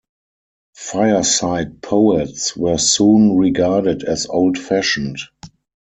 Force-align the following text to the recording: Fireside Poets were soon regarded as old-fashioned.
Fireside 0.77 1.79
Poets 1.83 2.57
were 2.57 2.79
soon 2.79 3.37
regarded 3.37 4.01
as 4.01 4.25
old-fashioned. 4.25 5.19